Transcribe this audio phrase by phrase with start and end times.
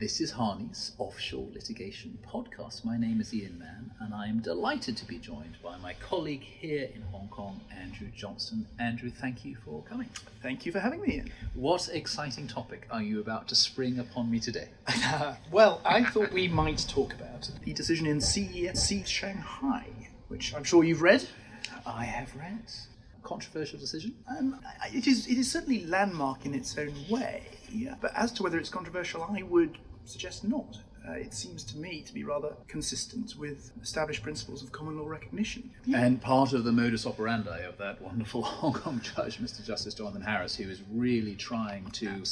[0.00, 2.86] This is Harneys Offshore Litigation Podcast.
[2.86, 6.40] My name is Ian Mann, and I am delighted to be joined by my colleague
[6.40, 8.66] here in Hong Kong, Andrew Johnston.
[8.78, 10.08] Andrew, thank you for coming.
[10.42, 11.32] Thank you for having me, Ian.
[11.52, 14.70] What exciting topic are you about to spring upon me today?
[15.52, 19.84] well, I thought we might talk about the decision in CEFC Shanghai,
[20.28, 21.28] which I'm sure you've read.
[21.84, 22.72] I have read.
[23.22, 24.14] Controversial decision?
[24.30, 24.60] Um,
[24.94, 27.42] it is it is certainly landmark in its own way,
[28.00, 30.78] but as to whether it's controversial, I would suggest not.
[31.08, 35.06] Uh, it seems to me to be rather consistent with established principles of common law
[35.08, 35.70] recognition.
[35.94, 39.64] And part of the modus operandi of that wonderful Hong Kong judge, Mr.
[39.64, 42.22] Justice Jonathan Harris, who is really trying to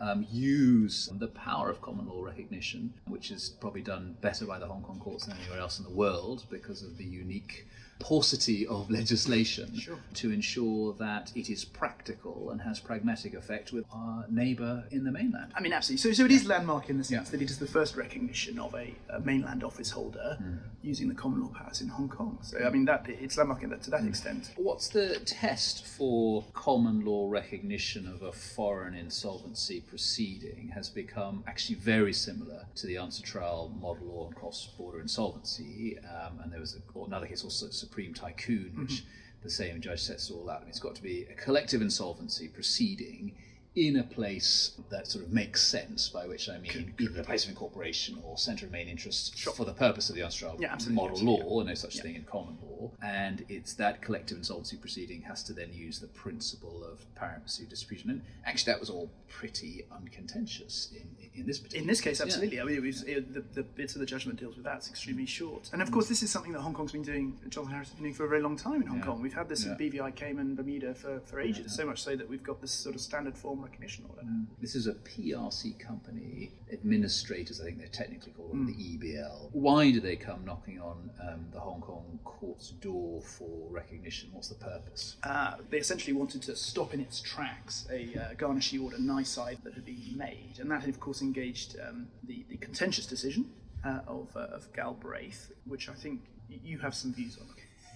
[0.00, 4.66] um, use the power of common law recognition, which is probably done better by the
[4.66, 7.66] Hong Kong courts than anywhere else in the world because of the unique
[7.98, 9.98] paucity of legislation sure.
[10.14, 15.12] to ensure that it is practical and has pragmatic effect with our neighbour in the
[15.12, 15.52] mainland.
[15.54, 16.12] I mean, absolutely.
[16.12, 17.30] So, so it is landmark in the sense yeah.
[17.30, 20.58] that it is the first recognition of a, a mainland office holder mm.
[20.82, 22.38] using the common law powers in Hong Kong.
[22.42, 24.08] So, I mean, that it's landmark in that, to that mm.
[24.08, 24.50] extent.
[24.56, 31.76] What's the test for common law recognition of a foreign insolvency proceeding has become actually
[31.76, 36.98] very similar to the UNCITRAL model law on cross-border insolvency, um, and there was a,
[37.00, 39.42] another case also supreme tycoon, which mm-hmm.
[39.42, 40.58] the same judge sets all out.
[40.58, 43.32] I mean, it's got to be a collective insolvency proceeding
[43.74, 47.44] in a place that sort of makes sense, by which I mean either a place
[47.44, 49.54] of incorporation or centre of main interest sure.
[49.54, 51.68] for the purpose of the UNCITRAL yeah, model law, yeah.
[51.68, 52.02] no such yeah.
[52.02, 52.90] thing in common law.
[53.02, 57.64] And it's that collective insolvency proceeding has to then use the principle of pari passu
[57.64, 58.10] distribution.
[58.10, 62.60] And actually, that was all pretty uncontentious in, in this particular In this case, absolutely.
[62.60, 65.24] I mean, it was, it, the, the bits of the judgment deals with that's extremely
[65.24, 65.70] short.
[65.72, 68.04] And of course, this is something that Hong Kong's been doing, John Harris has been
[68.04, 69.22] doing for a very long time in Hong Kong.
[69.22, 72.42] We've had this in BVI Cayman, Bermuda for, for ages, so much so that we've
[72.42, 74.22] got this sort of standard form recognition order.
[74.22, 74.46] Mm.
[74.60, 78.66] This is a PRC company, administrators, I think they're technically called mm.
[78.66, 79.50] the EBL.
[79.52, 84.30] Why do they come knocking on um, the Hong Kong court's door for recognition?
[84.32, 85.16] What's the purpose?
[85.22, 89.74] Uh, they essentially wanted to stop in its tracks a uh, garnishee order NISI that
[89.74, 93.50] had been made, and that had, of course, engaged um, the, the contentious decision
[93.84, 97.48] uh, of, uh, of Galbraith, which I think you have some views on.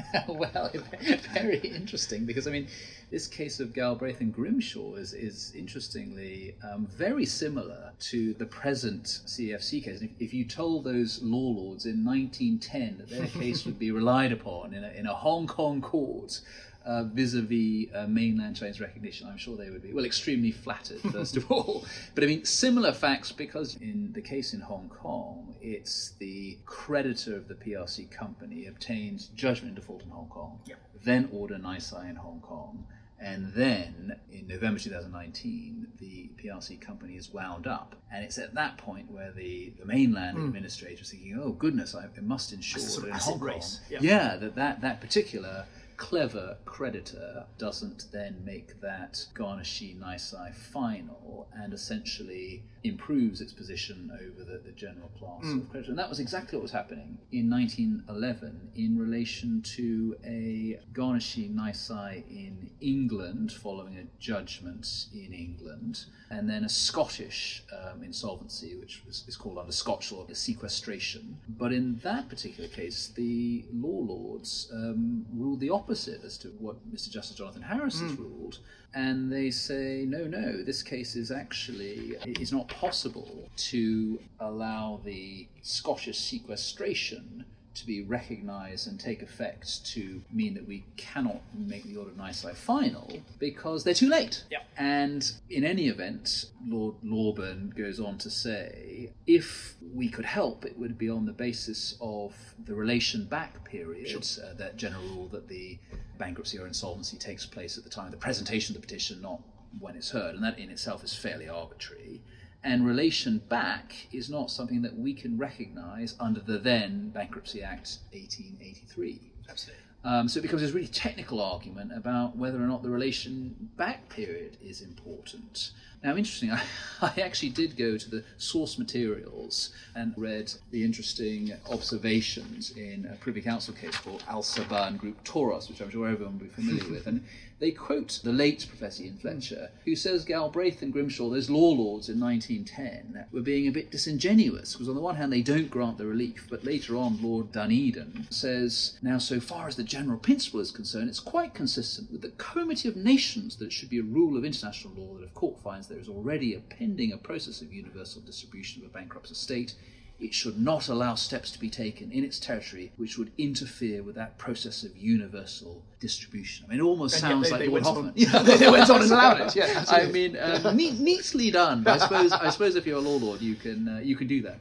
[0.28, 0.70] well,
[1.34, 2.68] very interesting because I mean,
[3.10, 9.04] this case of Galbraith and Grimshaw is, is interestingly um, very similar to the present
[9.04, 10.02] CFC case.
[10.02, 14.32] If, if, you told those law lords in 1910 that their case would be relied
[14.32, 16.40] upon in a, in a Hong Kong court
[16.84, 21.36] uh, vis-a-vis uh, mainland Chinese recognition, I'm sure they would be well extremely flattered first
[21.36, 21.84] of all.
[22.14, 27.36] But I mean similar facts because in the case in Hong Kong, it's the creditor
[27.36, 30.78] of the PRC company obtains judgment in default in Hong Kong, yep.
[31.04, 32.84] then order NISI in Hong Kong.
[33.22, 37.94] And then in November 2019, the PRC company is wound up.
[38.12, 40.46] And it's at that point where the, the mainland mm.
[40.46, 43.98] administrator is thinking, oh, goodness, I, must ensure that in Hong Kong, yeah.
[44.00, 45.66] yeah, that, that that particular
[45.96, 54.44] clever creditor doesn't then make that garnishee nisi final and essentially improves its position over
[54.44, 55.62] the, the general class mm.
[55.62, 55.90] of creditor.
[55.90, 62.24] And that was exactly what was happening in 1911 in relation to a garnishee nisi
[62.30, 69.24] in England following a judgment in England, and then a Scottish um, insolvency, which was,
[69.26, 71.38] is called under Scotch law a sequestration.
[71.48, 76.76] But in that particular case, the law lords um, ruled the opposite as to what
[76.92, 77.10] Mr.
[77.10, 78.08] Justice Jonathan Harris mm.
[78.08, 78.58] has ruled
[78.94, 85.48] and they say no no this case is actually it's not possible to allow the
[85.62, 87.44] scottish sequestration
[87.74, 92.16] to be recognised and take effect to mean that we cannot make the order of
[92.16, 94.44] nisi final because they're too late.
[94.50, 94.58] Yeah.
[94.76, 100.78] And in any event, Lord Loreburn goes on to say if we could help, it
[100.78, 102.34] would be on the basis of
[102.64, 104.44] the relation back period, sure.
[104.44, 105.78] uh, that general rule that the
[106.18, 109.40] bankruptcy or insolvency takes place at the time of the presentation of the petition, not
[109.80, 110.34] when it's heard.
[110.34, 112.20] And that in itself is fairly arbitrary.
[112.64, 117.98] And relation back is not something that we can recognize under the then Bankruptcy Act
[118.12, 119.20] 1883.
[119.48, 119.82] Absolutely.
[120.04, 124.08] Um, so it becomes this really technical argument about whether or not the relation back
[124.08, 125.72] period is important.
[126.02, 126.62] Now, interesting, I,
[127.02, 133.16] I, actually did go to the source materials and read the interesting observations in a
[133.16, 136.90] Privy Council case called Al Sabah Grupo Torras, which I'm sure everyone will be familiar
[136.90, 137.06] with.
[137.06, 137.24] And
[137.62, 142.08] they quote the late Professor Ian Fletcher, who says Galbraith and Grimshaw, those law lords
[142.08, 145.96] in 1910, were being a bit disingenuous, because on the one hand they don't grant
[145.96, 150.58] the relief, but later on Lord Dunedin says, now so far as the general principle
[150.58, 154.02] is concerned, it's quite consistent with the comity of nations that it should be a
[154.02, 157.60] rule of international law that if court finds there is already a pending a process
[157.62, 159.74] of universal distribution of a bankrupt estate,
[160.20, 164.14] it should not allow steps to be taken in its territory which would interfere with
[164.14, 166.64] that process of universal distribution.
[166.66, 168.06] I mean, it almost And sounds they- like they Lord went Hoffmann.
[168.06, 171.86] on- Yeah, they went on and allowed it, yeah, I mean, um, neat, neatly done.
[171.86, 172.32] I suppose.
[172.32, 174.58] I suppose if you're a law lord, you can uh, you can do that.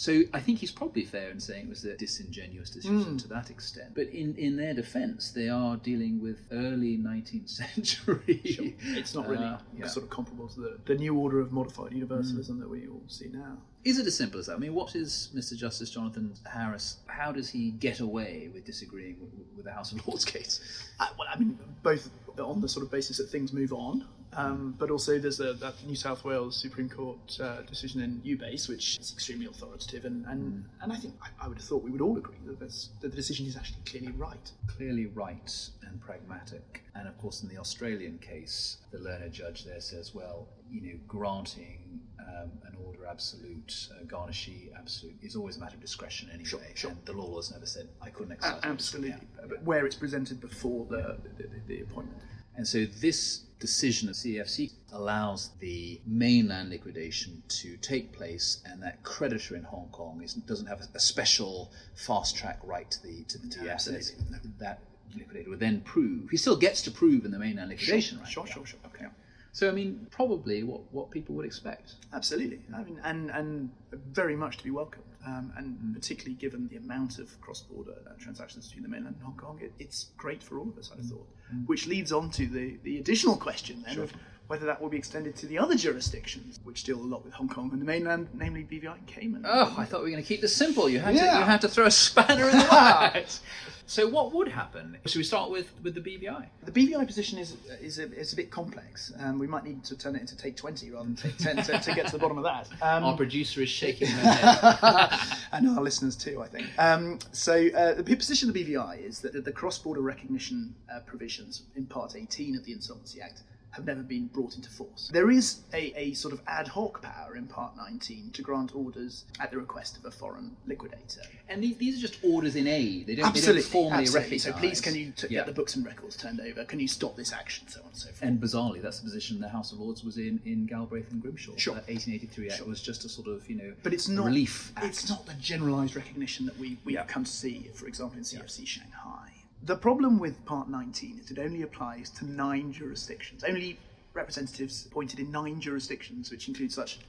[0.00, 3.16] So I think he's probably fair in saying it was a disingenuous decision Hmm.
[3.18, 3.90] to that extent.
[3.94, 8.40] But in, in their defence, they are dealing with early 19th century.
[8.42, 9.86] It's not really Uh, yeah.
[9.88, 13.28] sort of comparable to the, the new order of modified universalism that we all see
[13.28, 13.58] now.
[13.84, 14.54] Is it as simple as that?
[14.54, 15.54] I mean, what is Mr.
[15.54, 17.00] Justice Jonathan Harris?
[17.06, 20.60] How does he get away with disagreeing with, with the House of Lords case?
[20.98, 22.08] Uh, well, I mean, both
[22.38, 24.06] on the sort of basis that things move on,
[24.36, 28.68] um, but also there's a, that New South Wales Supreme Court uh, decision in Ubase,
[28.68, 31.90] which is extremely authoritative, and and, and I think I, I would have thought we
[31.90, 34.50] would all agree that, that the decision is actually clearly right.
[34.68, 36.82] Clearly right and pragmatic.
[36.94, 40.98] And of course, in the Australian case, the learned judge there says, well, you know,
[41.08, 46.44] granting um, an order absolute, uh, garnishee absolute, is always a matter of discretion anyway.
[46.48, 46.90] Sure, sure.
[46.90, 48.62] And the law laws never said I couldn't exercise.
[48.62, 52.22] my absolutely, but where it's presented before the, the, the, the appointment.
[52.56, 59.02] And so this decision of CFC allows the mainland liquidation to take place, and that
[59.04, 63.38] creditor in Hong Kong is, doesn't have a, special fast track right to the to
[63.38, 64.14] the, to absolutely.
[64.58, 64.80] That
[65.16, 66.30] liquidator would then prove.
[66.30, 68.28] He still gets to prove in the mainland liquidation, right?
[68.28, 68.80] Sure, sure, sure.
[68.86, 69.06] Okay.
[69.52, 71.94] So I mean, probably what what people would expect.
[72.12, 72.60] Absolutely.
[72.74, 73.70] I mean, and and
[74.12, 75.94] very much to be welcomed, um, and Mm.
[75.94, 80.06] particularly given the amount of cross-border transactions between the mainland and Hong Kong, it, it's
[80.16, 80.90] great for all of us.
[80.92, 81.10] I'd Mm.
[81.10, 81.28] thought.
[81.66, 84.12] Which leads on to the the additional question then of
[84.50, 87.48] whether that will be extended to the other jurisdictions, which deal a lot with Hong
[87.48, 89.44] Kong and the mainland, namely BVI and Cayman.
[89.46, 90.88] Oh, I thought we were going to keep this simple.
[90.88, 93.42] You had to you had to throw a spanner in the works.
[93.86, 94.98] so what would happen?
[95.06, 96.46] Should we start with with the BVI?
[96.64, 99.12] The BVI position is is a, is a bit complex.
[99.20, 101.78] Um, we might need to turn it into take twenty rather than take ten to,
[101.78, 102.66] to get to the bottom of that.
[102.82, 105.38] Um, Our producer is shaking her head.
[105.52, 106.66] and our listeners too, I think.
[106.76, 111.62] Um, so uh, the position of the BVI is that the cross-border recognition uh, provisions
[111.76, 115.10] in Part 18 of the Insolvency Act have never been brought into force.
[115.12, 119.24] There is a, a sort of ad hoc power in Part 19 to grant orders
[119.38, 121.22] at the request of a foreign liquidator.
[121.48, 123.06] And these, these are just orders in aid.
[123.06, 124.38] They don't, Absolutely, they don't formally absolutely.
[124.38, 125.40] So please, can you t- Yeah.
[125.40, 126.64] get the books and records turned over?
[126.64, 127.68] Can you stop this action?
[127.68, 128.22] So on and so forth.
[128.22, 131.52] And bizarrely, that's the position the House of Lords was in in Galbraith and Grimshaw.
[131.56, 131.74] Sure.
[131.74, 134.72] That 1883 Act was just a sort of you know, But it's not relief.
[134.82, 137.04] It's not the generalised recognition that we we Yeah.
[137.04, 139.30] come to see, for example, in CFC Shanghai.
[139.64, 143.44] The problem with Part 19 is it only applies to nine jurisdictions.
[143.44, 143.78] Only
[144.14, 147.00] representatives appointed in nine jurisdictions, which include such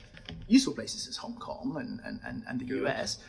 [0.48, 3.19] useful places as Hong Kong and, and, and, and the US,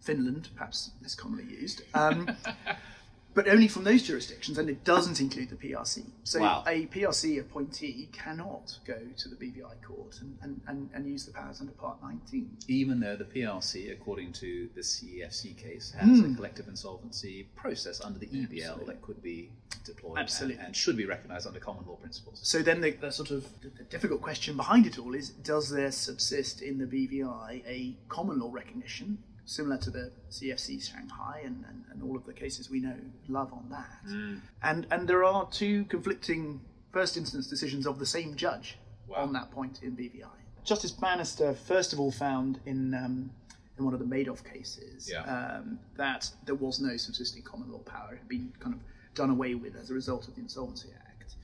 [0.00, 1.82] Finland, perhaps less commonly used.
[1.94, 2.28] Um,
[3.34, 6.04] but only from those jurisdictions, and it doesn't include the PRC.
[6.24, 6.64] So Wow.
[6.66, 11.32] a PRC appointee cannot go to the BVI court and, and, and, and use the
[11.32, 12.58] powers under Part 19.
[12.68, 16.32] Even though the PRC, according to the CEFC case, has Hmm.
[16.32, 19.50] a collective insolvency process under the EBL that could be
[19.84, 20.58] deployed Absolutely.
[20.58, 22.38] And, and should be recognised under common law principles.
[22.42, 25.70] So then the, the sort of the, the difficult question behind it all is: Does
[25.70, 31.64] there subsist in the BVI a common law recognition similar to the CFC Shanghai and,
[31.68, 32.94] and, and all of the cases we know
[33.28, 34.40] love on that?
[34.62, 36.60] And and there are two conflicting
[36.90, 38.78] first instance decisions of the same judge
[39.14, 40.26] on that point in BVI.
[40.64, 42.94] Justice Bannister first of all found in.
[42.94, 43.30] Um,
[43.78, 45.22] in one of the Madoff cases, Yeah.
[45.22, 48.82] um, that there was no subsisting common law power; it had been kind of
[49.14, 51.36] done away with as a result of the Insolvency Act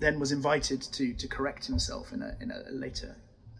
[0.00, 3.16] then was invited to to correct himself in a in a later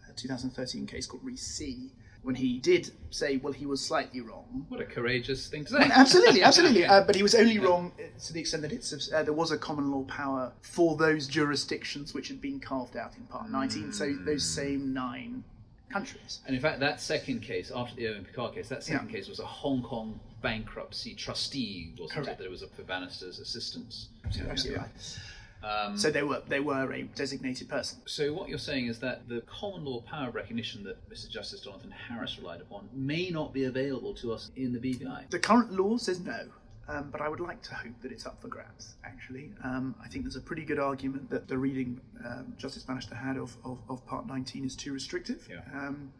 [0.09, 1.91] uh, 2013 case called Reece C,
[2.27, 4.65] when he did say, well, he was slightly wrong.
[4.67, 5.89] What a courageous thing to say.
[5.93, 6.83] Absolutely, absolutely.
[6.87, 9.51] Uh, but he was only wrong uh, to the extent that it's, uh, there was
[9.53, 13.93] a common law power for those jurisdictions which had been carved out in Part 19,
[13.93, 15.41] so those same nine
[15.89, 16.41] countries.
[16.45, 19.15] And in fact, that second case, after the Irving Picard case, that second Yeah.
[19.15, 22.29] case was a Hong Kong bankruptcy trustee, wasn't Correct.
[22.29, 22.37] it?
[22.39, 24.09] That it was up for Bannister's assistance.
[24.25, 24.77] Absolutely Yeah.
[24.79, 25.19] right.
[25.63, 27.99] Um, So they were they were a designated person.
[28.05, 31.29] So what you're saying is that the common law power of recognition that Mr.
[31.29, 35.29] Justice Jonathan Harris relied upon may not be available to us in the BVI.
[35.29, 36.47] The current law says no,
[36.87, 39.51] um, but I would like to hope that it's up for grabs, actually.
[39.63, 43.37] Um, I think there's a pretty good argument that the reading um, Justice Bannister had
[43.37, 45.61] of, of, of Part 19 is too restrictive, Yeah.
[45.73, 46.11] um,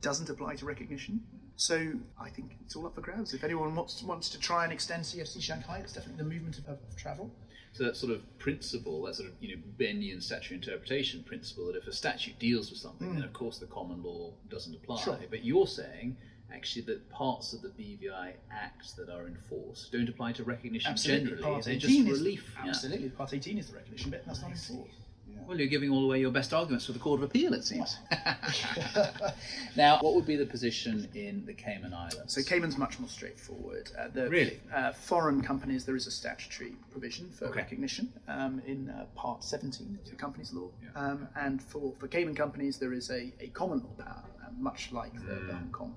[0.00, 1.20] doesn't apply to recognition.
[1.56, 3.32] So I think it's all up for grabs.
[3.34, 6.66] If anyone wants, wants to try and extend CFC Shanghai, it's definitely the movement of,
[6.68, 7.30] of travel.
[7.74, 11.76] So that sort of principle, that sort of you know Bennion statutory interpretation principle, that
[11.76, 13.24] if a statute deals with something, then hmm.
[13.24, 15.02] of course the common law doesn't apply.
[15.02, 15.18] Sure.
[15.28, 16.16] But you're saying
[16.52, 21.42] actually that parts of the BVI Act that are enforced don't apply to recognition generally.
[21.42, 22.54] Part They're 18 just is, relief.
[22.62, 22.68] yeah.
[22.70, 23.08] Absolutely.
[23.10, 24.90] Part 18 is the recognition bit, that's not enforced.
[24.96, 25.03] Yeah.
[25.46, 27.98] Well, you're giving all away your best arguments for the Court of Appeal, it seems.
[29.76, 32.34] now, what would be the position in the Cayman Islands?
[32.34, 33.90] So Cayman's much more straightforward.
[33.98, 34.60] Uh, the, Really?
[34.74, 37.56] Uh, foreign companies, there is a statutory provision for Okay.
[37.60, 40.68] recognition um, in uh, Part 17 of the Companies Law.
[40.82, 40.88] Yeah.
[41.00, 44.92] Um, and for, for Cayman companies, there is a, a common law power, uh, much
[44.92, 45.46] like the, Mm.
[45.48, 45.94] the Hong Kong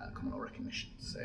[0.00, 0.90] uh, common law recognition.
[0.98, 1.20] So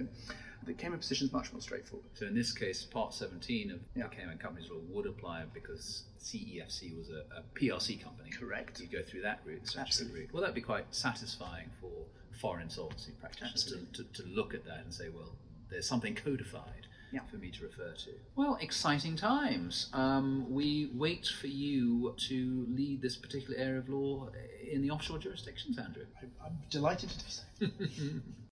[0.65, 2.07] the Cayman position is much more straightforward.
[2.13, 4.07] So in this case, Part 17 of Yeah.
[4.07, 8.29] the Cayman Companies Law would apply because CEFC was a, a PRC company.
[8.31, 8.79] Correct.
[8.79, 10.27] You go through that route, Absolutely.
[10.31, 11.91] Well, that'd be quite satisfying for
[12.39, 15.35] foreign solvency practitioners to, to, to look at that and say, well,
[15.69, 17.21] there's something codified Yeah.
[17.31, 18.09] for me to refer to.
[18.35, 19.89] Well, exciting times.
[19.93, 24.29] Um, we wait for you to lead this particular area of law
[24.71, 26.05] in the offshore jurisdictions, Andrew.
[26.43, 27.43] I'm delighted to do so.